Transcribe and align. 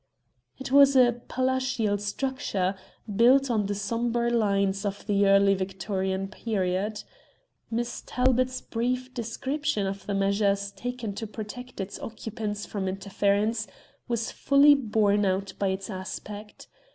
It 0.57 0.71
was 0.71 0.95
a 0.95 1.21
palatial 1.27 1.99
structure, 1.99 2.73
built 3.17 3.51
on 3.51 3.67
the 3.67 3.75
sombre 3.75 4.31
lines 4.31 4.83
of 4.83 5.05
the 5.05 5.27
Early 5.27 5.53
Victorian 5.53 6.27
period. 6.27 7.03
Miss 7.69 8.01
Talbot's 8.07 8.61
brief 8.61 9.13
description 9.13 9.85
of 9.85 10.07
the 10.07 10.15
measures 10.15 10.71
taken 10.71 11.13
to 11.13 11.27
protect 11.27 11.79
its 11.79 11.99
occupants 11.99 12.65
from 12.65 12.87
interference 12.87 13.67
was 14.07 14.31
fully 14.31 14.73
borne 14.73 15.23
out 15.23 15.53
by 15.59 15.67
its 15.67 15.87
aspect. 15.87 16.67